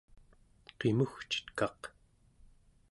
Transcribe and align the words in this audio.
qimugcitkaq 0.79 1.81